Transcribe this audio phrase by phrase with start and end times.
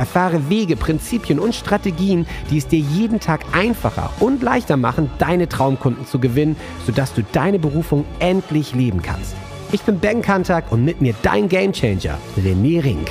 [0.00, 5.46] Erfahre Wege, Prinzipien und Strategien, die es dir jeden Tag einfacher und leichter machen, deine
[5.46, 9.36] Traumkunden zu gewinnen, sodass du deine Berufung endlich leben kannst.
[9.72, 13.10] Ich bin Ben Kantak und mit mir dein Gamechanger, René Rink.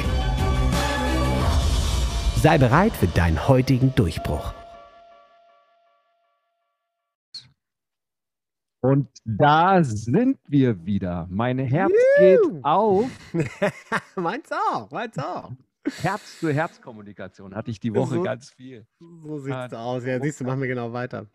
[2.38, 4.52] Sei bereit für deinen heutigen Durchbruch.
[8.82, 11.28] Und da sind wir wieder.
[11.30, 13.06] Mein Herz geht auf.
[14.16, 15.52] meins auch, meins auch.
[16.02, 18.86] Herz-zu-Herz-Kommunikation hatte ich die Woche So- ganz viel.
[19.00, 20.06] So sieht's Ah, aus.
[20.06, 21.24] Ja, siehst du, machen wir genau weiter.
[21.24, 21.30] Machen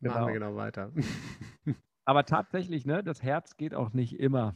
[0.00, 0.26] Genau.
[0.26, 0.92] wir genau weiter.
[2.04, 4.54] Aber tatsächlich, ne, das Herz geht auch nicht immer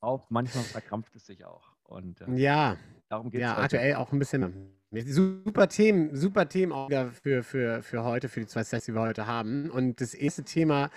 [0.00, 0.30] auf.
[0.30, 1.74] Manchmal verkrampft es sich auch.
[1.84, 2.76] Und äh, Ja,
[3.08, 4.70] darum geht es ja, aktuell auch ein bisschen.
[5.06, 9.00] Super Themen, super Themen auch für, für, für heute, für die zwei Sets, die wir
[9.00, 9.68] heute haben.
[9.70, 10.88] Und das erste Thema,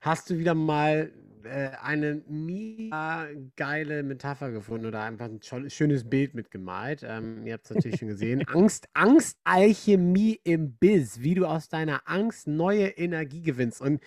[0.00, 1.12] hast du wieder mal
[1.46, 7.02] äh, eine mega geile Metapher gefunden oder einfach ein schönes Bild mitgemalt.
[7.06, 8.44] Ähm, ihr habt es natürlich schon gesehen.
[8.48, 13.80] Angst, Angstalchemie im Biz, wie du aus deiner Angst neue Energie gewinnst.
[13.80, 14.02] Und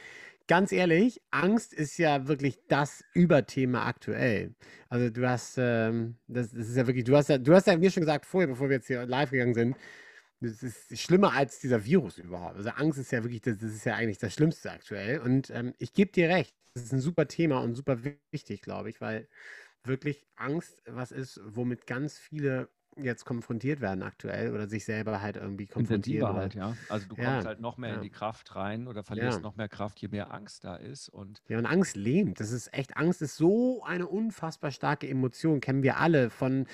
[0.48, 4.56] ganz ehrlich, Angst ist ja wirklich das Überthema aktuell.
[4.90, 7.78] Also du hast, ähm, das, das ist ja wirklich, du hast ja, du hast ja
[7.78, 9.78] mir schon gesagt vorher, bevor wir jetzt hier live gegangen sind,
[10.42, 12.56] das ist schlimmer als dieser Virus überhaupt.
[12.58, 15.20] Also Angst ist ja wirklich, das, das ist ja eigentlich das Schlimmste aktuell.
[15.20, 18.00] Und ähm, ich gebe dir recht, das ist ein super Thema und super
[18.32, 19.28] wichtig, glaube ich, weil
[19.84, 25.38] wirklich Angst was ist, womit ganz viele jetzt konfrontiert werden aktuell oder sich selber halt
[25.38, 26.34] irgendwie konfrontieren.
[26.34, 26.78] Halt, ja.
[26.88, 27.96] Also du Ja, kommst halt noch mehr ja.
[27.96, 31.10] in die Kraft rein oder verlierst noch mehr Kraft, je mehr Angst da ist.
[31.10, 32.40] Und Ja, und Angst lähmt.
[32.40, 35.62] Das ist echt, Angst ist so eine unfassbar starke Emotion.
[35.62, 36.68] Kennen wir alle von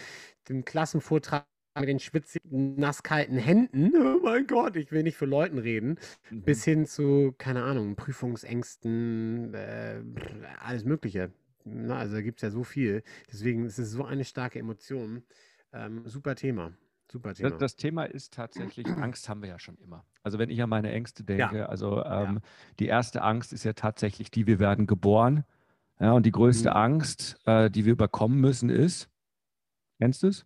[0.49, 1.47] dem Klassenvortrag
[1.79, 3.91] mit den schwitzigen, nasskalten Händen.
[4.15, 5.99] Oh mein Gott, ich will nicht für Leuten reden.
[6.31, 6.41] Mhm.
[6.43, 10.01] Bis hin zu, keine Ahnung, Prüfungsängsten, äh,
[10.59, 11.31] alles Mögliche.
[11.63, 13.03] Na, also da gibt es ja so viel.
[13.31, 15.23] Deswegen ist es so eine starke Emotion.
[15.73, 16.71] Ähm, super Thema.
[17.11, 17.49] Super Thema.
[17.51, 20.05] Das, das Thema ist tatsächlich, Angst haben wir ja schon immer.
[20.23, 22.39] Also wenn ich an meine Ängste denke, also ähm,
[22.79, 25.43] die erste Angst ist ja tatsächlich die, wir werden geboren.
[25.99, 26.75] Ja, und die größte Mhm.
[26.75, 29.07] Angst, äh, die wir überkommen müssen, ist,
[29.99, 30.45] kennst du es?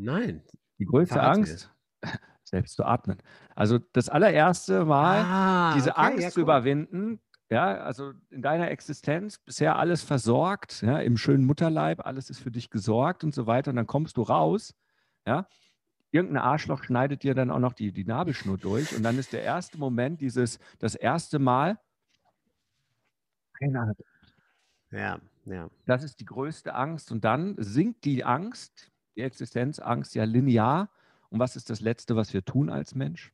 [0.00, 0.42] Nein.
[0.78, 1.42] Die größte Verrat's mir.
[1.46, 1.70] Angst,
[2.44, 3.18] selbst zu atmen.
[3.54, 8.70] Also das allererste Mal, Ah, diese okay, Angst ja, zu überwinden, ja, also in deiner
[8.70, 13.46] Existenz bisher alles versorgt, ja, im schönen Mutterleib, alles ist für dich gesorgt und so
[13.46, 13.70] weiter.
[13.70, 14.74] Und dann kommst du raus,
[15.26, 15.46] ja,
[16.12, 18.96] irgendein Arschloch schneidet dir dann auch noch die, die Nabelschnur durch.
[18.96, 21.78] Und dann ist der erste Moment, dieses, das erste Mal,
[23.58, 23.96] keine Ahnung,
[24.90, 25.68] Ja, ja.
[25.86, 27.12] das ist die größte Angst.
[27.12, 30.90] Und dann sinkt die Angst, die Existenzangst ja linear.
[31.30, 33.32] Und was ist das Letzte, was wir tun als Mensch?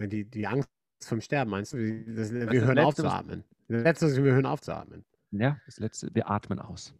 [0.00, 0.68] Die, die Angst
[1.02, 1.76] vom Sterben meinst du?
[1.78, 3.44] Die- Das, wir das hören auf Letzte, zu was- atmen.
[3.68, 5.04] Das Letzte ist, wir hören auf zu atmen.
[5.30, 6.94] Ja, das Letzte, wir atmen aus.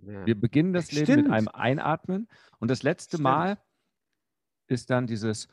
[0.00, 0.26] Ja.
[0.26, 1.30] Wir beginnen das Leben mit Stimmt.
[1.34, 3.22] einem Einatmen und das letzte Stimmt.
[3.24, 3.58] Mal
[4.66, 5.48] ist dann dieses,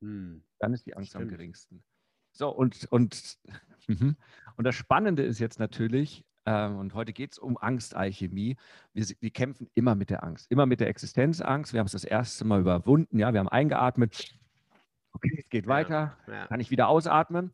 [0.00, 0.42] Hm.
[0.58, 1.32] dann ist die Angst am Stimmt.
[1.32, 1.82] geringsten.
[2.32, 3.38] So, und, und,
[3.88, 4.16] mhm.
[4.56, 8.56] und das Spannende ist jetzt natürlich, ähm, und heute geht es um Angstalchemie.
[8.92, 11.72] Wir, wir kämpfen immer mit der Angst, immer mit der Existenzangst.
[11.72, 14.34] Wir haben es das erste Mal überwunden, ja, wir haben eingeatmet.
[15.12, 15.70] Okay, es geht Ja.
[15.70, 16.16] weiter.
[16.26, 16.46] Ja.
[16.46, 17.52] Kann ich wieder ausatmen?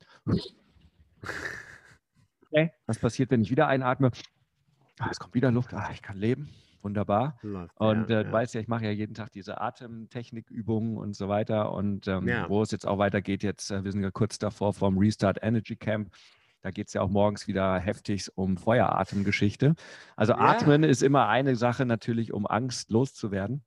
[2.51, 4.11] Okay, was passiert, wenn ich wieder einatme?
[4.99, 5.75] Ah, es kommt wieder Luft.
[5.75, 6.49] Ah, ich kann leben.
[6.81, 7.39] Wunderbar.
[7.43, 8.33] Läuft, Und ja, äh, du ja.
[8.33, 11.73] weißt ja, ich mache ja jeden Tag diese Atemtechnikübungen und so weiter.
[11.73, 14.97] Und ähm, wo es jetzt auch weitergeht, jetzt, äh, wir sind ja kurz davor vom
[14.97, 16.15] Restart Energy Camp.
[16.69, 19.75] Da geht es ja auch morgens wieder heftig um Feueratemgeschichte.
[20.17, 20.51] Also Ja.
[20.51, 23.65] Atmen ist immer eine Sache natürlich, um Angst loszuwerden.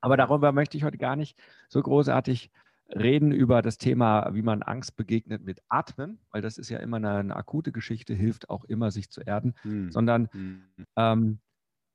[0.00, 2.50] Aber darüber möchte ich heute gar nicht so großartig
[2.88, 6.96] reden über das Thema, wie man Angst begegnet mit Atmen, weil das ist ja immer
[6.96, 9.92] eine, eine akute Geschichte, hilft auch immer, sich zu erden, Hm.
[9.92, 10.64] sondern Hm.
[10.96, 11.38] ähm,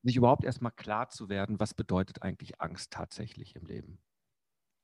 [0.01, 3.99] sich überhaupt erstmal klar zu werden, was bedeutet eigentlich Angst tatsächlich im Leben.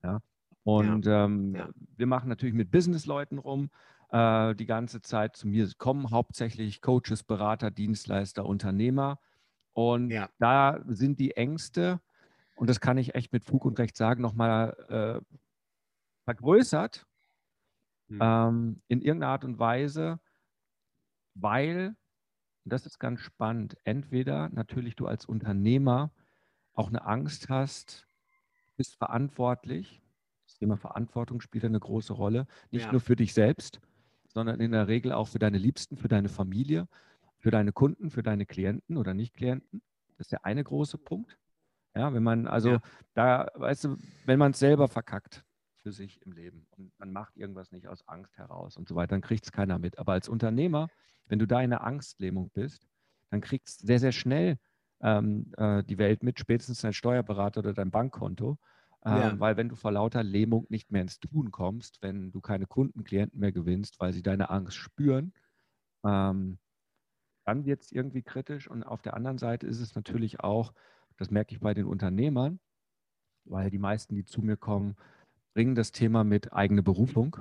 [0.03, 0.19] Ja.
[0.65, 1.69] Und ähm, Ja.
[1.95, 3.69] wir machen natürlich mit Businessleuten rum
[4.13, 5.37] äh, die ganze Zeit.
[5.37, 9.19] Zu mir kommen hauptsächlich Coaches, Berater, Dienstleister, Unternehmer.
[9.73, 10.29] Und Ja.
[10.39, 12.01] da sind die Ängste,
[12.55, 15.37] und das kann ich echt mit Fug und Recht sagen, nochmal äh,
[16.25, 17.05] vergrößert
[18.09, 18.19] Hm.
[18.19, 20.19] ähm, in irgendeiner Art und Weise,
[21.35, 21.95] weil,
[22.65, 26.13] und das ist ganz spannend, entweder natürlich du als Unternehmer
[26.73, 28.07] auch eine Angst hast,
[28.77, 30.01] bist verantwortlich.
[30.47, 32.47] Das Thema Verantwortung spielt eine große Rolle.
[32.71, 32.93] Nicht Ja.
[32.93, 33.81] nur für dich selbst,
[34.33, 36.87] sondern in der Regel auch für deine Liebsten, für deine Familie,
[37.37, 39.81] für deine Kunden, für deine Klienten oder Nicht-Klienten.
[40.17, 41.37] Das ist der eine große Punkt.
[41.95, 42.81] Ja, wenn man, also Ja.
[43.13, 45.45] da, weißt du, wenn man es selber verkackt
[45.77, 49.09] für sich im Leben und man macht irgendwas nicht aus Angst heraus und so weiter,
[49.09, 49.99] dann kriegt es keiner mit.
[49.99, 50.87] Aber als Unternehmer,
[51.27, 52.87] wenn du da in der Angstlähmung bist,
[53.29, 54.57] dann kriegst du sehr, sehr schnell
[55.01, 58.57] ähm, äh, die Welt mit, spätestens dein Steuerberater oder dein Bankkonto.
[59.05, 59.39] Ähm, Ja.
[59.39, 63.03] Weil wenn du vor lauter Lähmung nicht mehr ins Tun kommst, wenn du keine Kunden,
[63.03, 65.33] Klienten mehr gewinnst, weil sie deine Angst spüren,
[66.05, 66.59] ähm,
[67.45, 68.69] dann wird es irgendwie kritisch.
[68.69, 70.73] Und auf der anderen Seite ist es natürlich auch,
[71.17, 72.59] das merke ich bei den Unternehmern,
[73.45, 74.95] weil die meisten, die zu mir kommen,
[75.53, 77.37] bringen das Thema mit eigene Berufung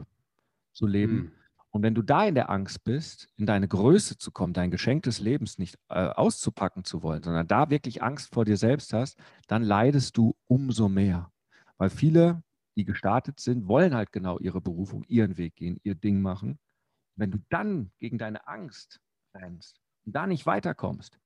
[0.73, 1.19] zu leben.
[1.19, 1.33] Hm.
[1.71, 5.05] Und wenn du da in der Angst bist, in deine Größe zu kommen, dein Geschenk
[5.05, 9.19] des Lebens nicht äh, auszupacken zu wollen, sondern da wirklich Angst vor dir selbst hast,
[9.47, 11.32] dann leidest du umso mehr.
[11.83, 12.45] Weil viele,
[12.77, 16.61] die gestartet sind, wollen halt genau ihre Berufung, ihren Weg gehen, ihr Ding machen.
[17.17, 19.01] Wenn du dann gegen deine Angst
[19.35, 21.19] rennst und da nicht weiterkommst,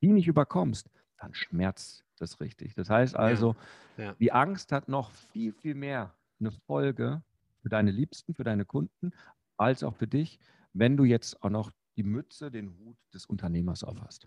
[0.00, 2.74] die nicht überkommst, dann schmerzt das richtig.
[2.74, 3.54] Das heißt also,
[3.96, 4.14] Ja.
[4.14, 7.22] die Angst hat noch viel, viel mehr eine Folge
[7.60, 9.12] für deine Liebsten, für deine Kunden,
[9.56, 10.40] als auch für dich,
[10.72, 14.26] wenn du jetzt auch noch die Mütze, den Hut des Unternehmers aufhast.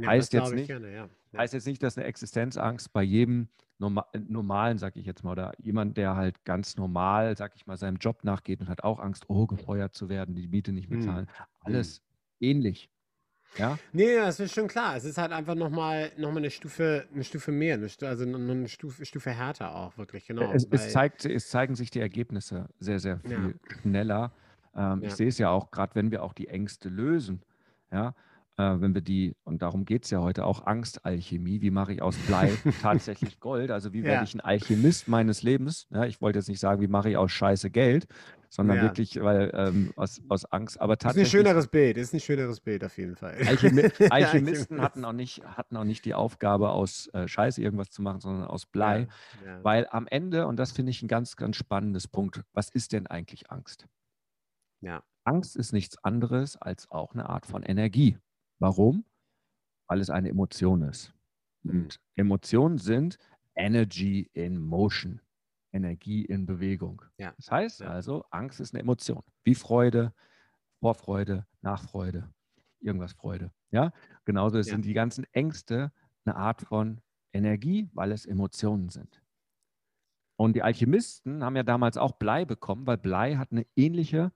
[0.00, 1.08] Ja, Heißt jetzt nicht- Gerne, ja.
[1.32, 1.38] Ja.
[1.38, 3.48] Heißt jetzt nicht, dass eine Existenzangst bei jedem
[3.78, 7.66] Norma äh, normalen, sag ich jetzt mal, oder jemand, der halt ganz normal, sag ich
[7.66, 10.90] mal, seinem Job nachgeht und hat auch Angst, oh, gefeuert zu werden, die Miete nicht
[10.90, 10.98] Hm.
[11.00, 11.28] bezahlen.
[11.60, 12.02] Alles
[12.40, 12.90] ähnlich.
[13.56, 14.94] Ja, Nee, das ist schon klar.
[14.96, 18.24] Es ist halt einfach nochmal noch mal eine Stufe, eine Stufe mehr, eine Stu also
[18.24, 20.52] eine Stufe, Stufe härter auch, wirklich, genau.
[20.52, 24.30] es, es, zeigt, es zeigen sich die Ergebnisse sehr, sehr viel schneller.
[24.76, 25.08] Ähm, Ja.
[25.08, 27.42] Ich sehe es ja auch, gerade wenn wir auch die Ängste lösen,
[27.90, 28.14] ja,
[28.80, 32.16] wenn wir die, und darum geht es ja heute auch, Angstalchemie, wie mache ich aus
[32.26, 32.52] Blei
[32.82, 33.70] tatsächlich Gold?
[33.70, 34.22] Also wie werde Ja.
[34.22, 35.86] ich ein Alchemist meines Lebens?
[35.90, 38.06] Ja, ich wollte jetzt nicht sagen, wie mache ich aus Scheiße Geld,
[38.48, 38.82] sondern Ja.
[38.82, 41.30] wirklich, weil ähm, aus, aus Angst, aber ist ein tatsächlich.
[41.30, 43.36] schöneres Bild, ist ein schöneres Bild auf jeden Fall.
[43.46, 44.70] Alchemi Alchemisten Alchemist.
[44.80, 48.44] hatten auch, nicht, hatten auch nicht die Aufgabe, aus äh, Scheiße irgendwas zu machen, sondern
[48.48, 49.06] aus Blei.
[49.62, 53.06] Weil am Ende, und das finde ich ein ganz, ganz spannendes Punkt, was ist denn
[53.06, 53.86] eigentlich Angst?
[54.82, 55.02] Ja.
[55.24, 58.16] Angst ist nichts anderes als auch eine Art von Energie.
[58.60, 59.04] Warum?
[59.88, 61.12] Weil es eine Emotion ist.
[61.62, 61.70] Mhm.
[61.84, 63.18] Und Emotionen sind
[63.56, 65.20] Energy in Motion,
[65.72, 67.02] Energie in Bewegung.
[67.18, 67.32] Ja.
[67.36, 67.88] Das heißt Ja.
[67.88, 70.14] also, Angst ist eine Emotion, wie Freude,
[70.80, 72.32] Vorfreude, Nachfreude,
[72.80, 73.52] irgendwas Freude.
[73.70, 73.92] Ja,
[74.24, 74.62] genauso Ja.
[74.62, 75.92] sind die ganzen Ängste
[76.24, 77.00] eine Art von
[77.32, 79.22] Energie, weil es Emotionen sind.
[80.36, 84.32] Und die Alchemisten haben ja damals auch Blei bekommen, weil Blei hat eine ähnliche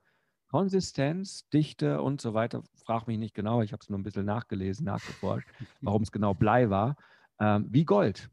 [0.48, 2.62] Konsistenz, Dichte und so weiter.
[2.84, 5.48] Frag mich nicht genau, ich habe es nur ein bisschen nachgelesen, nachgeforscht,
[5.80, 6.96] warum es genau Blei war,
[7.40, 8.30] ähm, wie Gold.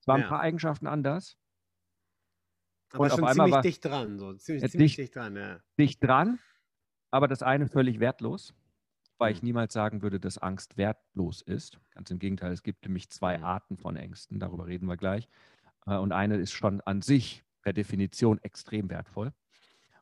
[0.00, 0.26] Es waren Ja.
[0.26, 1.36] ein paar Eigenschaften anders,
[2.92, 5.60] Aber und schon ziemlich war- dicht dran, so ziemlich, Ja, ziemlich dicht- dicht dran, ja.
[5.78, 6.38] dicht dran,
[7.10, 8.54] aber das eine völlig wertlos,
[9.18, 9.46] weil ich Mhm.
[9.48, 11.78] niemals sagen würde, dass Angst wertlos ist.
[11.90, 13.44] Ganz im Gegenteil, es gibt nämlich zwei Mhm.
[13.44, 15.28] Arten von Ängsten, darüber reden wir gleich.
[15.86, 19.32] Äh, Und eine ist schon an sich per Definition extrem wertvoll.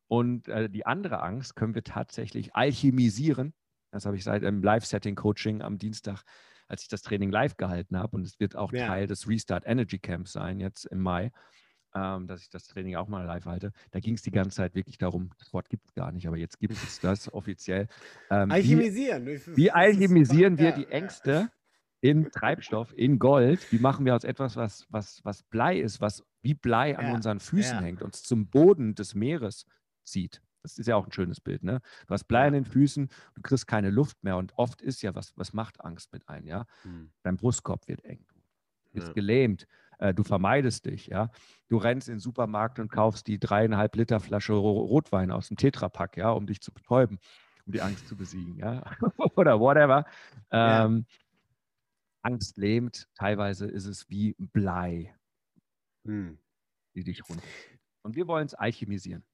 [0.08, 3.54] Und äh, die andere Angst können wir tatsächlich alchemisieren.
[3.90, 6.22] Das habe ich seit einem Live-Setting-Coaching am Dienstag,
[6.68, 8.16] als ich das Training live gehalten habe.
[8.16, 8.86] Und es wird auch Ja.
[8.86, 11.32] Teil des Restart Energy Camps sein, jetzt im Mai,
[11.94, 13.72] ähm, dass ich das Training auch mal live halte.
[13.90, 16.36] Da ging es die ganze Zeit wirklich darum, das Wort gibt es gar nicht, aber
[16.36, 17.88] jetzt gibt es das offiziell.
[18.30, 19.26] Ähm, wie, Alchemisieren.
[19.26, 20.88] wie ist- alchemisieren wir die ja.
[20.90, 21.50] Ängste
[22.00, 23.72] in Treibstoff, in Gold?
[23.72, 27.14] Wie machen wir aus etwas, was, was, was Blei ist, was wie Blei an Ja,
[27.14, 27.82] unseren Füßen ja.
[27.82, 29.64] hängt, uns zum Boden des Meeres
[30.06, 30.42] zieht?
[30.62, 31.80] Das ist ja auch ein schönes Bild, ne?
[32.06, 32.46] Du hast Blei Ja.
[32.48, 35.80] an den Füßen, du kriegst keine Luft mehr und oft ist ja was, was macht
[35.84, 36.66] Angst mit ein, ja?
[36.82, 37.12] Hm.
[37.22, 38.24] Dein Brustkorb wird eng,
[38.86, 39.12] du bist Ja.
[39.12, 39.66] gelähmt,
[39.98, 41.30] äh, du vermeidest dich, ja?
[41.68, 45.56] Du rennst in den Supermarkt und kaufst die dreieinhalb Liter Flasche Ro- Rotwein aus dem
[45.56, 47.18] Tetrapack, ja, um dich zu betäuben,
[47.64, 48.82] um die Angst zu besiegen, ja?
[49.36, 50.04] Oder whatever.
[50.52, 50.84] Ja.
[50.86, 51.06] Ähm,
[52.22, 55.14] Angst lähmt, teilweise ist es wie Blei,
[56.04, 56.38] Hm.
[56.94, 57.46] die dich runter.
[58.02, 59.24] Und wir wollen es alchemisieren.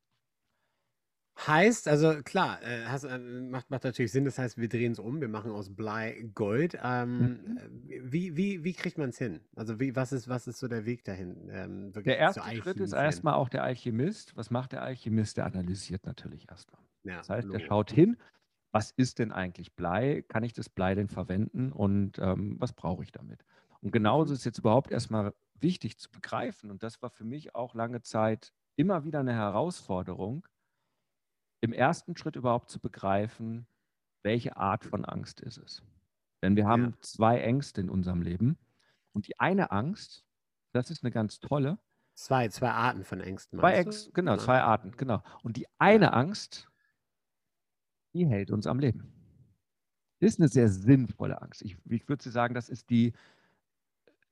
[1.39, 4.25] Heißt, also klar, äh, hast, äh, macht, macht natürlich Sinn.
[4.25, 6.79] Das heißt, wir drehen es um, wir machen aus Blei Gold.
[6.83, 7.63] Ähm, Mhm.
[7.89, 9.41] äh, wie, wie, wie kriegt man es hin?
[9.57, 11.49] Also wie, was, ist, was ist so der Weg dahin?
[11.51, 14.37] Ähm, wirklich Der erste Schritt ist erstmal auch der Alchemist.
[14.37, 15.37] Was macht der Alchemist?
[15.37, 16.83] Der analysiert natürlich erstmal.
[17.05, 17.61] Ja, Das heißt, er Logo.
[17.61, 18.17] schaut hin,
[18.73, 20.23] was ist denn eigentlich Blei?
[20.29, 23.45] Kann ich das Blei denn verwenden und ähm, was brauche ich damit?
[23.83, 24.35] Und genauso Mhm.
[24.35, 28.53] ist jetzt überhaupt erstmal wichtig zu begreifen, und das war für mich auch lange Zeit
[28.77, 30.47] immer wieder eine Herausforderung,
[31.63, 33.67] im ersten Schritt überhaupt zu begreifen,
[34.23, 35.83] welche Art von Angst ist es.
[36.43, 37.01] Denn wir haben Ja.
[37.01, 38.59] zwei Ängste in unserem Leben.
[39.13, 40.25] Und die eine Angst
[40.75, 41.79] Das ist eine ganz tolle.
[42.15, 43.59] Zwei, zwei Arten von Ängsten.
[43.59, 45.23] Zwei Ängste, genau, zwei Arten, genau.
[45.43, 46.71] Und die eine Angst,
[48.15, 49.13] die hält uns am Leben.
[50.21, 51.61] Das ist eine sehr sinnvolle Angst.
[51.61, 53.13] Ich, ich würde sagen, das ist die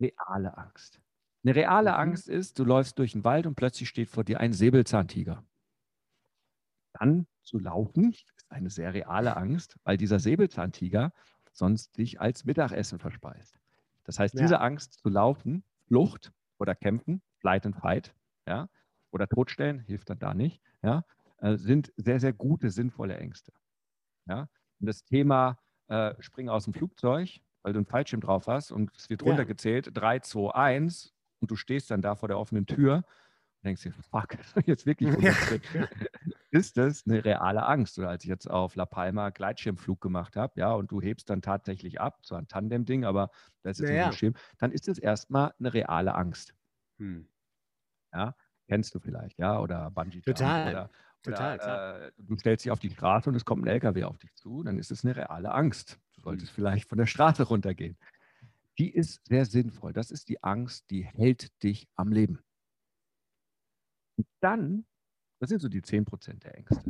[0.00, 1.02] reale Angst.
[1.44, 1.96] Eine reale mhm.
[1.96, 5.44] Angst ist, du läufst durch den Wald und plötzlich steht vor dir ein Säbelzahntiger.
[6.92, 11.12] Dann zu laufen ist eine sehr reale Angst, weil dieser Säbelzahntiger
[11.52, 13.58] sonst dich als Mittagessen verspeist.
[14.04, 14.42] Das heißt, ja.
[14.42, 18.14] diese Angst zu laufen, Flucht oder Kämpfen, Flight and Fight,
[18.46, 18.68] ja,
[19.10, 21.04] oder Totstellen, hilft dann da nicht, ja,
[21.38, 23.52] äh, sind sehr, sehr gute, sinnvolle Ängste.
[24.26, 24.48] Ja.
[24.80, 28.96] Und das Thema äh, Springen aus dem Flugzeug, weil du einen Fallschirm drauf hast und
[28.96, 29.28] es wird ja.
[29.28, 33.82] runtergezählt, 3, 2, 1 und du stehst dann da vor der offenen Tür und denkst
[33.82, 35.32] dir, fuck, jetzt wirklich ja.
[36.50, 37.98] ist das eine reale Angst.
[37.98, 41.42] Oder als ich jetzt auf La Palma Gleitschirmflug gemacht habe, ja, und du hebst dann
[41.42, 43.30] tatsächlich ab, so ein Tandem-Ding, aber
[43.62, 46.54] da ist jetzt ja, ein Schirm, dann ist es erstmal eine reale Angst.
[46.98, 47.28] Hm.
[48.12, 48.34] Ja,
[48.66, 50.70] kennst du vielleicht, ja, oder Bungee Total.
[50.70, 50.90] Oder,
[51.22, 54.18] Total, oder, äh, du stellst dich auf die Straße und es kommt ein LKW auf
[54.18, 56.00] dich zu, dann ist es eine reale Angst.
[56.14, 56.54] Du solltest hm.
[56.54, 57.96] vielleicht von der Straße runtergehen.
[58.78, 59.92] Die ist sehr sinnvoll.
[59.92, 62.38] Das ist die Angst, die hält dich am Leben.
[64.16, 64.86] Und dann
[65.40, 66.82] das sind so die 10 Prozent der Ängste.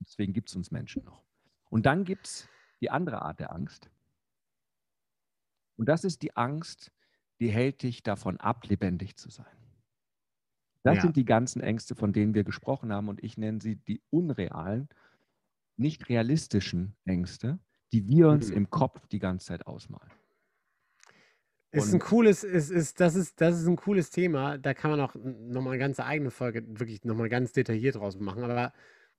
[0.00, 1.24] Deswegen gibt es uns Menschen noch.
[1.70, 2.48] Und dann gibt es
[2.80, 3.90] die andere Art der Angst.
[5.76, 6.92] Und das ist die Angst,
[7.40, 9.56] die hält dich davon ab, lebendig zu sein.
[10.82, 11.02] Das ja.
[11.02, 13.08] sind die ganzen Ängste, von denen wir gesprochen haben.
[13.08, 14.88] Und ich nenne sie die unrealen,
[15.76, 17.60] nicht realistischen Ängste,
[17.92, 18.56] die wir uns mhm.
[18.56, 20.10] im Kopf die ganze Zeit ausmalen.
[21.72, 24.58] Ist ein cooles, ist, ist, das, ist, das ist ein cooles Thema.
[24.58, 28.44] Da kann man auch nochmal eine ganze eigene Folge wirklich nochmal ganz detailliert draus machen.
[28.44, 28.74] Aber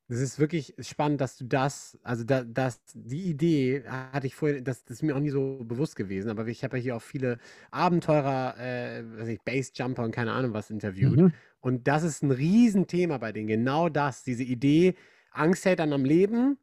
[0.07, 4.61] es ist wirklich spannend, dass du das, also da, das, die Idee hatte ich vorher,
[4.61, 7.01] das, das ist mir auch nie so bewusst gewesen, aber ich habe ja hier auch
[7.01, 7.39] viele
[7.71, 11.17] Abenteurer, äh, was ich, Basejumper und keine Ahnung was interviewt.
[11.17, 11.33] Mhm.
[11.61, 13.47] Und das ist ein Riesenthema bei denen.
[13.47, 14.95] Genau das, diese Idee,
[15.31, 16.57] Angst hält dann am Leben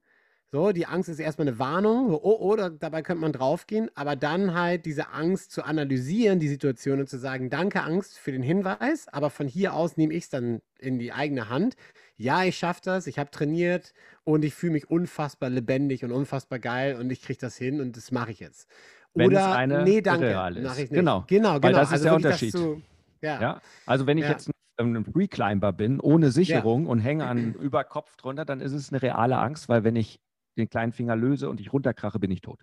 [0.53, 4.17] so, die Angst ist erstmal eine Warnung, oh, oh, da, dabei könnte man draufgehen, aber
[4.17, 8.43] dann halt diese Angst zu analysieren, die Situation und zu sagen, danke Angst für den
[8.43, 11.77] Hinweis, aber von hier aus nehme ich es dann in die eigene Hand.
[12.17, 13.93] Ja, ich schaffe das, ich habe trainiert
[14.25, 17.97] und ich fühle mich unfassbar lebendig und unfassbar geil und ich kriege das hin und
[17.97, 18.69] das mache ich jetzt.
[19.15, 20.93] Wenn Oder, eine nee, danke, mache ich nicht.
[20.93, 21.63] Genau, genau, genau.
[21.63, 22.53] Weil das ist also der Unterschied.
[22.53, 22.83] So,
[23.23, 23.41] ja.
[23.41, 23.61] ja.
[23.87, 24.31] Also wenn ich ja.
[24.31, 26.91] jetzt ein Freeclimber bin, ohne Sicherung ja.
[26.91, 30.21] und hänge an über Kopf drunter, dann ist es eine reale Angst, weil wenn ich
[30.61, 32.61] den kleinen Finger löse und ich runterkrache, bin ich tot.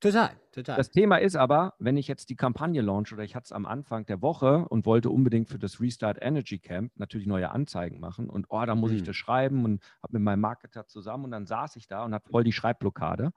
[0.00, 0.76] Total, total.
[0.78, 3.66] Das Thema ist aber, wenn ich jetzt die Kampagne launch oder ich hatte es am
[3.66, 8.30] Anfang der Woche und wollte unbedingt für das Restart Energy Camp natürlich neue Anzeigen machen
[8.30, 8.96] und oh, da muss mhm.
[8.96, 12.14] ich das schreiben und habe mit meinem Marketer zusammen und dann saß ich da und
[12.14, 13.30] hatte voll die Schreibblockade.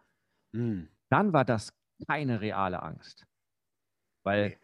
[0.53, 0.87] Mhm.
[1.09, 1.73] Dann war das
[2.07, 3.27] keine reale Angst.
[4.23, 4.57] Weil okay.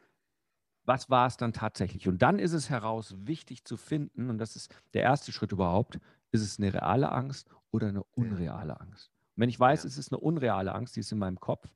[0.86, 2.08] was war es dann tatsächlich?
[2.08, 6.00] Und dann ist es heraus wichtig zu finden, und das ist der erste Schritt überhaupt,
[6.32, 9.12] ist es eine reale Angst oder eine unreale Angst?
[9.40, 9.88] Wenn ich weiß, ja.
[9.88, 11.74] es ist eine unreale Angst, die ist in meinem Kopf,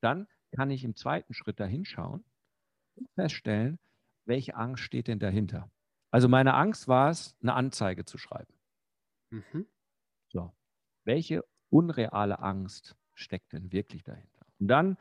[0.00, 2.24] dann kann ich im zweiten Schritt dahin schauen
[2.94, 3.80] und feststellen,
[4.26, 5.72] welche Angst steht denn dahinter.
[6.12, 8.54] Also meine Angst war es, eine Anzeige zu schreiben.
[9.30, 9.66] Mhm.
[10.28, 10.54] So,
[11.04, 14.46] welche unreale Angst steckt denn wirklich dahinter?
[14.60, 14.96] Und dann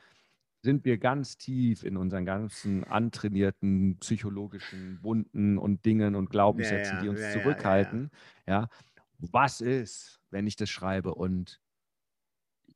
[0.64, 6.98] sind wir ganz tief in unseren ganzen antrainierten psychologischen Wunden und Dingen und Glaubenssätzen, ja,
[6.98, 8.10] ja, die uns ja, zurückhalten.
[8.48, 8.68] Ja,
[9.20, 11.62] Was ist, wenn ich das schreibe und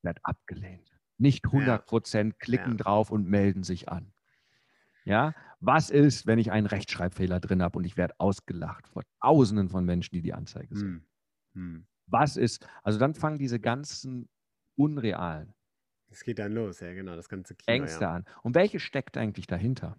[0.04, 0.92] werde abgelehnt.
[1.18, 2.78] Nicht 100 Prozent klicken ja.
[2.78, 4.14] drauf und melden sich an.
[5.06, 9.70] Ja, was ist, wenn ich einen Rechtschreibfehler drin habe und ich werde ausgelacht vor Tausenden
[9.70, 11.06] von Menschen, die die Anzeige sehen?
[11.54, 11.62] Hm.
[11.62, 11.88] Hm.
[12.08, 14.30] Was ist, also dann fangen diese ganzen
[14.76, 15.54] unrealen.
[16.10, 18.14] Es geht dann los, ja, genau, das ganze Kino, Ängste ja.
[18.14, 18.26] an.
[18.44, 19.98] Und welche steckt eigentlich dahinter?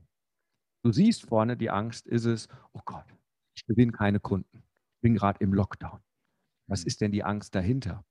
[0.83, 3.07] Du siehst vorne die Angst, ist es, oh Gott,
[3.55, 4.63] ich gewinne keine Kunden.
[4.97, 6.01] Ich bin gerade im Lockdown.
[6.67, 6.87] Was hm.
[6.87, 8.05] ist denn die Angst dahinter?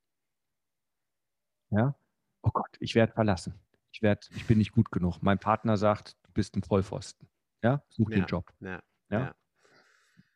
[1.74, 1.96] Ja?
[2.44, 3.60] Oh Gott, ich werde verlassen.
[3.92, 5.22] Ich, werd, ich bin nicht gut genug.
[5.22, 7.27] Mein Partner sagt, du bist ein Vollpfosten.
[7.63, 8.51] Ja, such ja, den Job.
[8.60, 9.36] Ja, ja.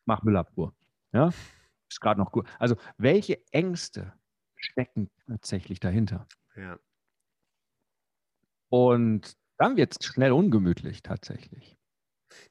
[0.04, 0.74] Mach Müllabfuhr.
[1.12, 1.30] Ja,
[1.88, 2.48] ist gerade noch gut.
[2.58, 4.12] Also, welche Ängste
[4.56, 6.26] stecken tatsächlich dahinter?
[6.56, 6.78] Ja.
[8.70, 11.77] Und dann wird es schnell ungemütlich tatsächlich.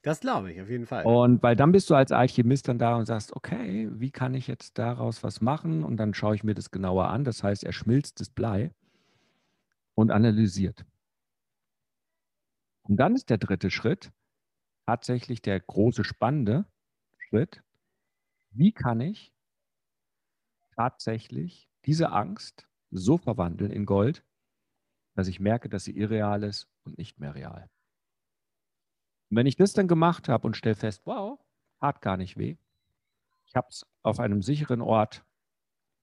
[0.02, 1.06] Das glaube ich, auf jeden Fall.
[1.06, 4.48] Und weil dann bist du als Alchemist dann da und sagst, okay, wie kann ich
[4.48, 5.84] jetzt daraus was machen?
[5.84, 7.24] Und dann schaue ich mir das genauer an.
[7.24, 8.72] Das heißt, er schmilzt das Blei
[9.96, 10.86] und analysiert.
[12.84, 14.12] Und dann ist der dritte Schritt
[14.86, 16.66] tatsächlich der große spannende
[17.18, 17.62] Schritt.
[18.52, 19.34] Wie kann ich
[20.76, 24.24] tatsächlich diese Angst so verwandeln in Gold,
[25.16, 27.70] dass ich merke, dass sie irreal ist und nicht mehr real?
[29.30, 31.40] Und wenn ich das dann gemacht habe und stelle fest, wow,
[31.80, 32.58] hat gar nicht weh.
[33.46, 35.24] Ich habe es auf einem sicheren Ort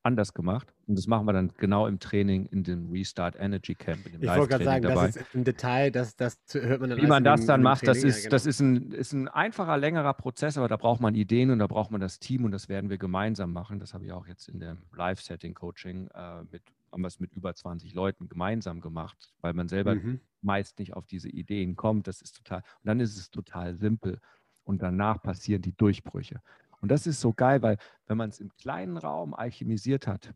[0.05, 0.73] anders gemacht.
[0.87, 4.07] Und das machen wir dann genau im Training in dem Restart Energy Camp.
[4.07, 5.07] ich wollte gerade sagen, dabei.
[5.07, 8.05] das ist im Detail, das, das hört man dann Wie man das dann macht, das
[8.05, 8.31] ist, ja, genau.
[8.31, 11.67] das ist ein, ist ein einfacher, längerer Prozess, aber da braucht man Ideen und da
[11.67, 13.81] braucht man das Team und das werden wir gemeinsam machen.
[13.81, 16.63] Das habe ich auch jetzt in dem Live-Setting-Coaching äh, mit,
[16.95, 20.21] haben wir es mit über 20 Leuten gemeinsam gemacht, weil man selber mhm.
[20.43, 22.07] meist nicht auf diese Ideen kommt.
[22.07, 24.21] Das ist total, und dann ist es total simpel.
[24.63, 26.41] Und danach passieren die Durchbrüche.
[26.81, 30.33] Und das ist so geil, weil wenn man es im kleinen Raum alchemisiert hat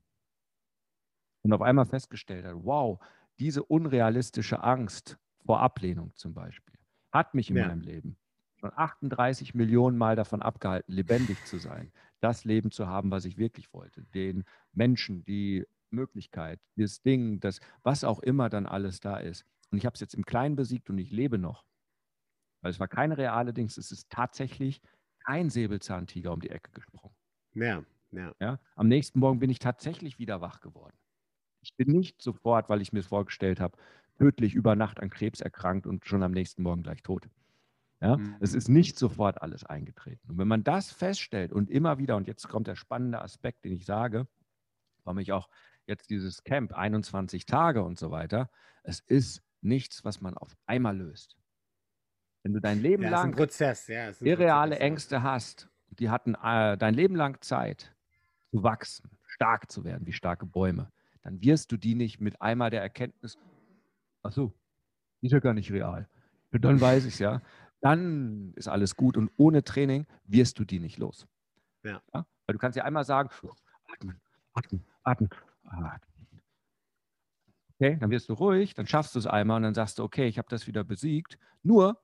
[1.43, 2.99] und auf einmal festgestellt hat, wow,
[3.39, 6.75] diese unrealistische Angst vor Ablehnung zum Beispiel
[7.13, 7.69] hat mich in ja.
[7.69, 8.17] meinem Leben
[8.57, 13.39] schon 38 Millionen Mal davon abgehalten, lebendig zu sein, das Leben zu haben, was ich
[13.39, 19.17] wirklich wollte, den Menschen, die Möglichkeit, das Ding, das, was auch immer dann alles da
[19.17, 19.45] ist.
[19.71, 21.65] Und ich habe es jetzt im Kleinen besiegt und ich lebe noch.
[22.61, 24.81] Weil es war keine reale Dings, es ist tatsächlich
[25.25, 27.15] ein Säbelzahntiger um die Ecke gesprungen.
[27.55, 28.35] Ja, ja.
[28.41, 28.59] ja.
[28.77, 30.97] Am nächsten Morgen bin ich tatsächlich wieder wach geworden.
[31.61, 33.77] Ich bin nicht sofort, weil ich mir es vorgestellt habe,
[34.19, 37.29] tödlich über Nacht an Krebs erkrankt und schon am nächsten Morgen gleich tot.
[38.01, 38.37] Ja, mhm.
[38.41, 40.31] es ist nicht sofort alles eingetreten.
[40.31, 43.73] Und wenn man das feststellt und immer wieder, und jetzt kommt der spannende Aspekt, den
[43.73, 44.29] ich sage,
[45.05, 45.49] warum ich auch
[45.89, 48.51] jetzt dieses Camp 21 Tage und so weiter,
[48.83, 51.37] es ist nichts, was man auf einmal löst.
[52.43, 56.77] Wenn du dein Leben ja, lang Prozess, ja, irreale Prozess, Ängste hast, die hatten äh,
[56.79, 57.95] dein Leben lang Zeit
[58.51, 60.93] zu wachsen, stark zu werden, wie starke Bäume,
[61.23, 63.39] dann wirst du die nicht mit einmal der Erkenntnis,
[64.23, 64.55] ach so,
[65.21, 66.09] ist ja gar nicht real.
[66.53, 67.43] Und dann weiß ich es ja.
[67.81, 71.27] Dann ist alles gut und ohne Training wirst du die nicht los.
[71.83, 72.03] Ja.
[72.15, 72.27] ja?
[72.47, 73.31] Weil du kannst ja einmal sagen,
[73.93, 74.21] atmen,
[74.53, 75.31] atmen, atmen.
[77.81, 80.27] Okay, dann wirst du ruhig, dann schaffst du es einmal und dann sagst du, okay,
[80.27, 81.39] ich habe das wieder besiegt.
[81.63, 82.03] Nur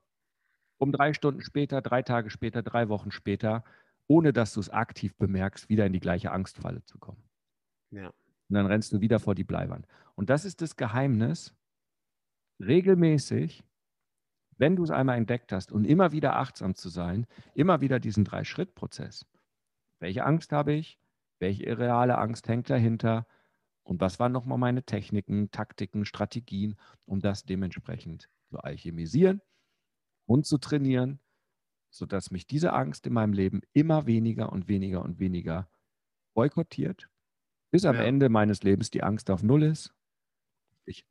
[0.77, 3.63] um drei Stunden später, drei Tage später, drei Wochen später,
[4.07, 7.23] ohne dass du es aktiv bemerkst, wieder in die gleiche Angstfalle zu kommen.
[7.91, 8.07] Ja.
[8.07, 9.87] Und dann rennst du wieder vor die Bleiwand.
[10.15, 11.53] Und das ist das Geheimnis,
[12.59, 13.63] regelmäßig,
[14.57, 18.23] wenn du es einmal entdeckt hast und immer wieder achtsam zu sein, immer wieder diesen
[18.23, 19.25] Drei-Schritt-Prozess.
[19.99, 20.99] Welche Angst habe ich?
[21.39, 23.27] Welche irreale Angst hängt dahinter?
[23.85, 29.41] Und was waren nochmal meine Techniken, Taktiken, Strategien, um das dementsprechend zu alchemisieren
[30.25, 31.19] und zu trainieren,
[31.91, 35.69] sodass mich diese Angst in meinem Leben immer weniger und weniger und weniger
[36.33, 37.09] boykottiert,
[37.71, 38.03] bis am ja.
[38.03, 39.93] Ende meines Lebens die Angst auf Null ist.
[40.85, 41.05] Ich.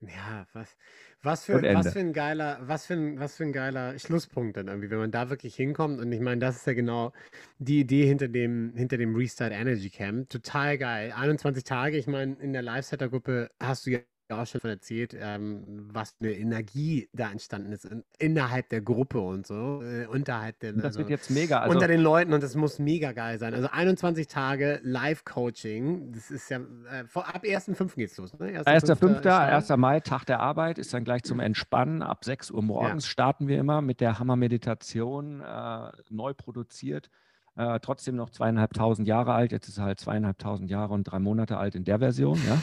[0.00, 0.76] Ja, was,
[1.22, 4.68] was, für, was für ein geiler, was für ein, was für ein geiler Schlusspunkt dann
[4.68, 5.98] irgendwie, wenn man da wirklich hinkommt.
[6.00, 7.12] Und ich meine, das ist ja genau
[7.58, 10.30] die Idee hinter dem, hinter dem Restart Energy Camp.
[10.30, 11.12] Total geil.
[11.12, 13.98] 21 Tage, ich meine, in der Live-Setter-Gruppe hast du ja
[14.32, 19.46] auch schon erzählt, ähm, was eine Energie da entstanden ist in, innerhalb der Gruppe und
[19.46, 22.54] so, äh, unterhalb der, das also, wird jetzt mega, also, unter den Leuten und das
[22.54, 23.54] muss mega geil sein.
[23.54, 27.94] Also 21 Tage Live-Coaching, das ist ja äh, vor, ab 1.5.
[27.94, 28.38] geht's los.
[28.38, 28.60] Ne?
[28.60, 29.68] 1.5., 1.
[29.76, 32.02] Mai, Tag der Arbeit, ist dann gleich zum Entspannen.
[32.02, 33.10] Ab 6 Uhr morgens ja.
[33.10, 37.10] starten wir immer mit der Hammer-Meditation, äh, neu produziert
[37.58, 39.50] äh, trotzdem noch zweieinhalbtausend Jahre alt.
[39.50, 42.62] Jetzt ist er halt zweieinhalbtausend Jahre und drei Monate alt in der Version, ja.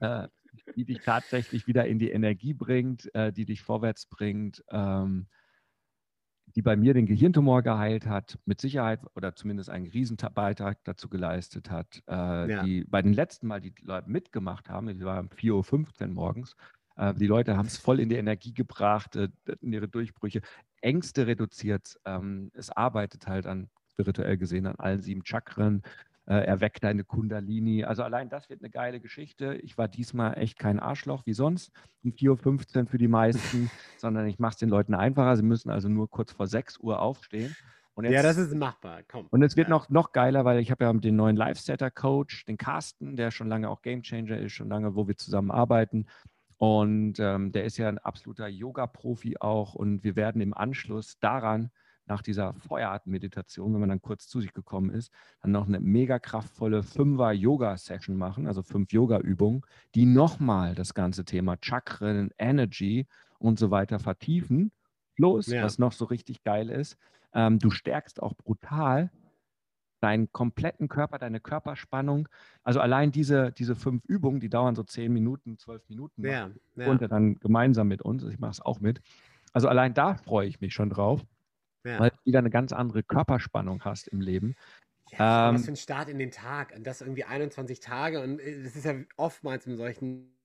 [0.24, 0.28] äh,
[0.76, 5.26] die dich tatsächlich wieder in die Energie bringt, äh, die dich vorwärts bringt, ähm,
[6.54, 11.68] die bei mir den Gehirntumor geheilt hat, mit Sicherheit oder zumindest einen Riesenbeitrag dazu geleistet
[11.68, 12.62] hat, äh, ja.
[12.62, 16.56] die bei den letzten Mal, die Leute mitgemacht haben, die waren um 4.15 Uhr morgens,
[16.96, 19.28] äh, die Leute haben es voll in die Energie gebracht, äh,
[19.60, 20.40] in ihre Durchbrüche.
[20.80, 21.98] Ängste reduziert.
[22.04, 25.82] Ähm, es arbeitet halt an, spirituell gesehen, an allen sieben Chakren.
[26.28, 27.84] Äh, erweckt deine Kundalini.
[27.84, 29.54] Also allein das wird eine geile Geschichte.
[29.62, 31.70] Ich war diesmal echt kein Arschloch wie sonst
[32.02, 35.36] um 4.15 Uhr für die meisten, sondern ich mache es den Leuten einfacher.
[35.36, 37.54] Sie müssen also nur kurz vor 6 Uhr aufstehen.
[38.02, 39.00] Jetzt, ja, das ist machbar.
[39.08, 39.26] Komm.
[39.30, 39.74] Und es wird ja.
[39.74, 43.70] noch, noch geiler, weil ich habe ja den neuen Live-Setter-Coach, den Carsten, der schon lange
[43.70, 46.06] auch Gamechanger ist, schon lange, wo wir zusammen arbeiten.
[46.58, 49.74] Und ähm, der ist ja ein absoluter Yoga-Profi auch.
[49.74, 51.70] Und wir werden im Anschluss daran,
[52.06, 56.18] nach dieser Feuerartenmeditation, wenn man dann kurz zu sich gekommen ist, dann noch eine mega
[56.18, 59.62] kraftvolle Fünfer-Yoga-Session machen, also fünf Yoga-Übungen,
[59.94, 63.06] die nochmal das ganze Thema Chakren, Energy
[63.38, 64.72] und so weiter vertiefen.
[65.16, 65.62] Plus, ja.
[65.62, 66.96] was noch so richtig geil ist,
[67.34, 69.10] ähm, du stärkst auch brutal
[70.00, 72.28] deinen kompletten Körper, deine Körperspannung.
[72.62, 76.24] Also allein diese, diese fünf Übungen, die dauern so zehn Minuten, zwölf Minuten.
[76.24, 76.86] Ja, ja.
[76.86, 78.22] Und dann gemeinsam mit uns.
[78.24, 79.00] Ich mache es auch mit.
[79.52, 81.24] Also allein da freue ich mich schon drauf,
[81.84, 81.98] ja.
[81.98, 84.54] weil du wieder eine ganz andere Körperspannung hast im Leben.
[85.12, 86.74] Ja, ähm, was für ein Start in den Tag.
[86.76, 88.22] Und das irgendwie 21 Tage.
[88.22, 90.35] Und es ist ja oftmals in solchen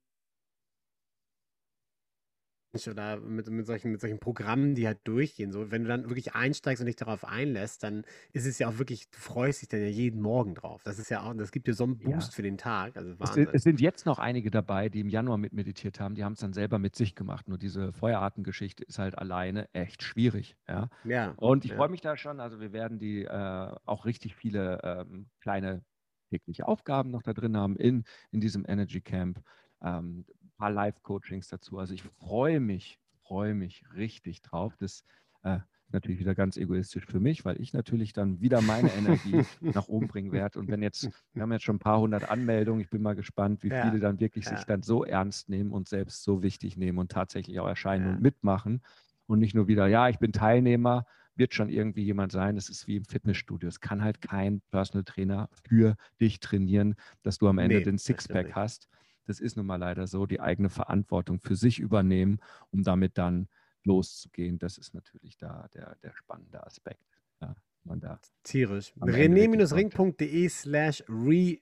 [2.73, 5.51] oder mit, mit, solchen, mit solchen Programmen, die halt durchgehen.
[5.51, 8.77] So, wenn du dann wirklich einsteigst und dich darauf einlässt, dann ist es ja auch
[8.77, 10.81] wirklich, du freust dich dann ja jeden Morgen drauf.
[10.83, 12.35] Das ist ja auch, das gibt dir so einen Boost ja.
[12.35, 12.95] für den Tag.
[12.95, 16.23] Also es, es, sind jetzt noch einige dabei, die im Januar mit meditiert haben, die
[16.23, 17.49] haben es dann selber mit sich gemacht.
[17.49, 20.55] Nur diese Feuerartengeschichte ist halt alleine echt schwierig.
[20.67, 20.89] Ja.
[21.03, 21.77] ja und ich ja.
[21.77, 22.39] freue mich da schon.
[22.39, 25.83] Also wir werden die äh, auch richtig viele ähm, kleine
[26.29, 29.41] tägliche Aufgaben noch da drin haben in, in diesem Energy Camp.
[29.83, 30.25] Ähm,
[30.61, 31.79] paar Live-Coachings dazu.
[31.79, 34.75] Also ich freue mich, freue mich richtig drauf.
[34.77, 35.03] Das
[35.41, 35.57] äh,
[35.91, 40.07] natürlich wieder ganz egoistisch für mich, weil ich natürlich dann wieder meine Energie nach oben
[40.07, 40.59] bringen werde.
[40.59, 43.63] Und wenn jetzt, wir haben jetzt schon ein paar hundert Anmeldungen, ich bin mal gespannt,
[43.63, 44.55] wie ja, viele dann wirklich ja.
[44.55, 48.11] sich dann so ernst nehmen und selbst so wichtig nehmen und tatsächlich auch erscheinen ja.
[48.11, 48.83] und mitmachen.
[49.25, 52.55] Und nicht nur wieder, ja, ich bin Teilnehmer, wird schon irgendwie jemand sein.
[52.55, 53.67] Es ist wie im Fitnessstudio.
[53.67, 56.93] Es kann halt kein Personal Trainer für dich trainieren,
[57.23, 58.91] dass du am Ende nee, den Sixpack hast
[59.25, 62.39] das ist nun mal leider so, die eigene Verantwortung für sich übernehmen,
[62.71, 63.47] um damit dann
[63.83, 64.59] loszugehen.
[64.59, 67.21] Das ist natürlich da der, der spannende Aspekt.
[67.41, 68.93] Ja, man da Tierisch.
[68.99, 71.59] rené-ring.de slash re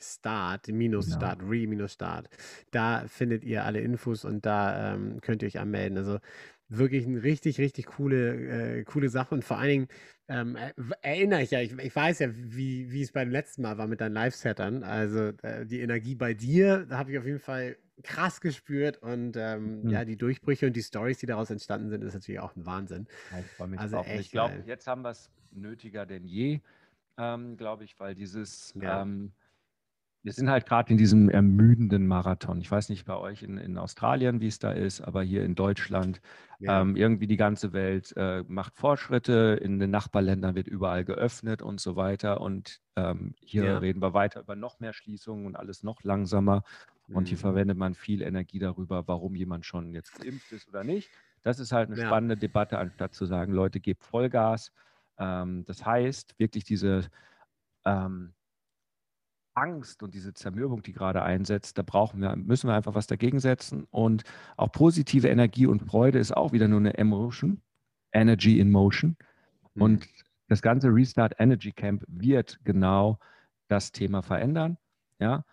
[0.00, 1.16] Start, minus genau.
[1.16, 2.28] Start, Re minus Start.
[2.72, 5.96] Da findet ihr alle Infos und da ähm, könnt ihr euch anmelden.
[5.96, 6.18] Also
[6.68, 9.88] wirklich eine richtig, richtig coole, äh, coole Sache und vor allen Dingen
[10.32, 10.56] ähm,
[11.02, 14.00] erinnere ich ja, ich, ich, weiß ja, wie, wie es beim letzten Mal war mit
[14.00, 14.82] deinen Live-Settern.
[14.82, 19.36] Also äh, die Energie bei dir, da habe ich auf jeden Fall krass gespürt und
[19.36, 19.90] ähm, mhm.
[19.90, 23.06] ja, die Durchbrüche und die Stories, die daraus entstanden sind, ist natürlich auch ein Wahnsinn.
[23.30, 26.60] Ja, ich also echt, ich glaube, jetzt haben wir es nötiger denn je,
[27.18, 29.02] ähm, glaube ich, weil dieses ja.
[29.02, 29.32] ähm,
[30.22, 32.60] wir sind halt gerade in diesem ermüdenden Marathon.
[32.60, 35.56] Ich weiß nicht bei euch in, in Australien, wie es da ist, aber hier in
[35.56, 36.20] Deutschland,
[36.60, 36.80] ja.
[36.80, 41.80] ähm, irgendwie die ganze Welt äh, macht Fortschritte, in den Nachbarländern wird überall geöffnet und
[41.80, 42.40] so weiter.
[42.40, 43.78] Und ähm, hier ja.
[43.78, 46.62] reden wir weiter über noch mehr Schließungen und alles noch langsamer.
[47.08, 47.42] Und hier mhm.
[47.42, 51.10] verwendet man viel Energie darüber, warum jemand schon jetzt geimpft ist oder nicht.
[51.42, 52.06] Das ist halt eine ja.
[52.06, 54.70] spannende Debatte, anstatt zu sagen, Leute, gebt Vollgas.
[55.18, 57.08] Ähm, das heißt, wirklich diese
[57.84, 58.34] ähm,
[59.54, 63.40] Angst und diese Zermürbung, die gerade einsetzt, da brauchen wir, müssen wir einfach was dagegen
[63.40, 63.86] setzen.
[63.90, 64.24] Und
[64.56, 67.60] auch positive Energie und Freude ist auch wieder nur eine Emotion,
[68.12, 69.16] Energy in Motion.
[69.74, 69.82] Mhm.
[69.82, 70.08] Und
[70.48, 73.18] das ganze Restart Energy Camp wird genau
[73.68, 74.78] das Thema verändern.
[75.18, 75.44] Ja,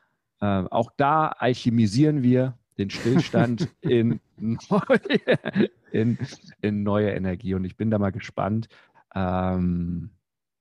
[0.41, 6.17] äh, auch da alchemisieren wir den Stillstand in, neue, in,
[6.61, 7.53] in, neue Energie.
[7.53, 8.67] Und ich bin da mal gespannt.
[9.13, 10.11] Ähm,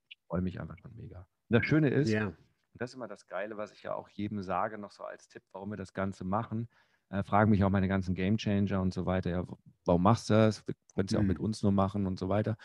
[0.08, 1.20] ich freue mich einfach schon mega.
[1.20, 2.32] Und das Schöne ist, yeah
[2.78, 5.26] und das ist immer das Geile, was ich ja auch jedem sage, noch so als
[5.26, 6.68] Tipp, warum wir das Ganze machen.
[7.08, 9.44] Äh, fragen mich auch meine ganzen Gamechanger und so weiter, ja,
[9.84, 10.64] warum machst du das?
[10.64, 11.44] Wir können es ja auch mit mhm.
[11.44, 12.56] uns nur machen und so weiter.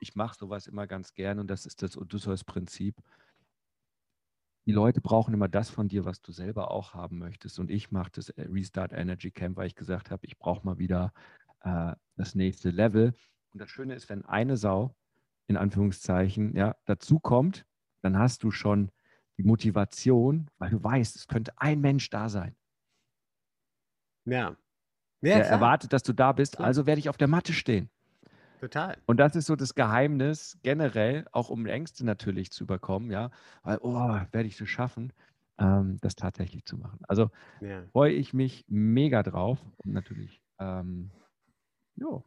[0.00, 2.96] Ich mache sowas immer ganz gern und das ist das Odysseus-Prinzip.
[4.64, 7.58] Die Leute brauchen immer das von dir, was du selber auch haben möchtest.
[7.58, 11.12] Und ich mache das Restart Energy Camp, weil ich gesagt habe, ich brauche mal wieder
[11.60, 13.12] äh, das nächste Level.
[13.52, 14.94] Und das Schöne ist, wenn eine Sau
[15.46, 17.66] in Anführungszeichen ja, dazu kommt,
[18.00, 18.90] dann hast du schon
[19.38, 22.54] die Motivation, weil du weißt, es könnte ein Mensch da sein.
[24.24, 24.50] Ja.
[24.50, 24.56] ja
[25.20, 25.52] der klar.
[25.52, 26.66] erwartet, dass du da bist, klar.
[26.66, 27.88] also werde ich auf der Matte stehen.
[28.60, 28.98] Total.
[29.06, 33.30] Und das ist so das Geheimnis, generell, auch um Ängste natürlich zu überkommen, ja,
[33.62, 35.12] weil, oh, werde ich das schaffen,
[35.58, 36.98] ähm, das tatsächlich zu machen.
[37.06, 37.84] Also ja.
[37.92, 41.12] freue ich mich mega drauf und natürlich, ähm,
[41.94, 42.24] jo,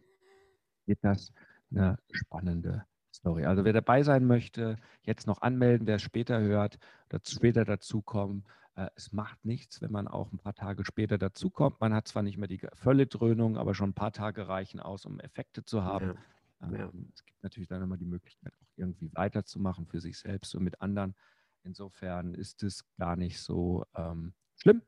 [0.86, 1.34] wird das
[1.70, 2.86] eine spannende
[3.22, 3.46] Story.
[3.46, 6.80] Also wer dabei sein möchte, jetzt noch anmelden, wer es später hört,
[7.10, 8.46] dazu, später dazukommen.
[8.76, 11.80] Äh, es macht nichts, wenn man auch ein paar Tage später dazukommt.
[11.80, 15.06] Man hat zwar nicht mehr die volle Dröhnung, aber schon ein paar Tage reichen aus,
[15.06, 16.16] um Effekte zu haben.
[16.62, 16.68] Ja.
[16.68, 16.92] Ähm, ja.
[17.14, 20.82] Es gibt natürlich dann immer die Möglichkeit, auch irgendwie weiterzumachen für sich selbst und mit
[20.82, 21.16] anderen.
[21.64, 24.82] Insofern ist es gar nicht so ähm, schlimm.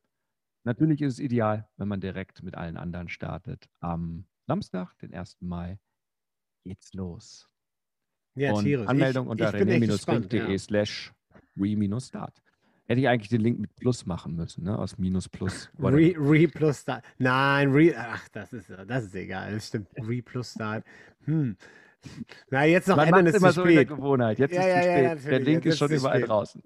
[0.64, 3.70] Natürlich ist es ideal, wenn man direkt mit allen anderen startet.
[3.80, 5.38] Am Samstag, den 1.
[5.42, 5.78] Mai,
[6.64, 7.53] geht's los.
[8.36, 8.88] Ja, und tierisch.
[8.88, 11.14] Anmeldung ich, unter rené-ring.de slash
[11.58, 12.42] re-start.
[12.86, 14.78] Hätte ich eigentlich den Link mit Plus machen müssen, ne?
[14.78, 15.70] Aus Minus Plus.
[15.80, 17.04] Re, re Plus Start.
[17.18, 17.94] Nein, Re.
[17.98, 19.54] Ach, das ist, das ist egal.
[19.54, 19.88] Das stimmt.
[19.98, 20.84] Re Plus Start.
[21.26, 21.56] Hm.
[22.50, 23.90] Na, jetzt noch Man ändern ist immer zu so spät.
[23.90, 24.40] in Gewohnheit.
[24.40, 25.24] Jetzt ja, ist ja, zu spät.
[25.24, 26.30] Ja, der Link ist schon überall spät.
[26.30, 26.64] draußen.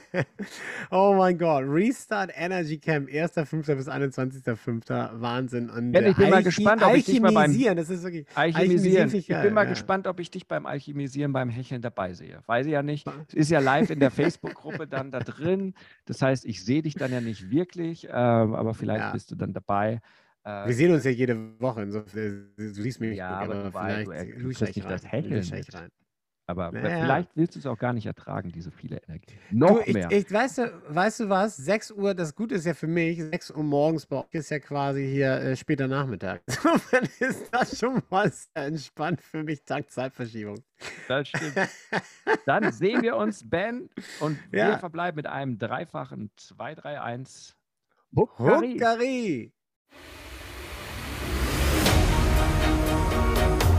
[0.90, 1.64] oh mein Gott.
[1.66, 3.74] Restart Energy Camp, 1.5.
[3.74, 5.20] bis 21.5.
[5.20, 5.70] Wahnsinn.
[5.70, 9.14] Und ja, ich bin mal gespannt, ob ich dich mal beim das ist wirklich Alchemisieren.
[9.14, 12.40] Ich bin mal gespannt, ob ich dich beim Alchemisieren, beim Hecheln dabei sehe.
[12.46, 13.06] Weiß ich ja nicht.
[13.28, 15.74] Es ist ja live in der Facebook-Gruppe dann da drin.
[16.06, 19.52] Das heißt, ich sehe dich dann ja nicht wirklich, äh, aber vielleicht bist du dann
[19.52, 20.00] dabei.
[20.44, 23.16] Äh, wir sehen uns ja jede Woche, insofern, du siehst mich.
[23.18, 25.90] Ja, aber du, vielleicht du, du nicht das Hecheln.
[26.50, 27.00] Aber Naja.
[27.00, 29.34] vielleicht willst du es auch gar nicht ertragen, diese viele Energie.
[29.50, 30.10] Noch Du, mehr.
[30.10, 31.56] ich, weißt, du, weißt du was?
[31.58, 34.58] 6 Uhr, das Gute ist ja für mich, 6 Uhr morgens bei euch ist ja
[34.58, 36.40] quasi hier äh, später Nachmittag.
[36.46, 40.64] Insofern ist das schon mal sehr entspannt für mich, dank Zeitverschiebung.
[41.06, 41.54] Das stimmt.
[42.46, 44.78] Dann sehen wir uns, Ben, und wir Ja.
[44.78, 47.56] verbleiben mit einem dreifachen 2-3-1.
[48.16, 48.72] Huckari.
[48.72, 49.52] Huckari!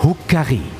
[0.00, 0.79] Huckari.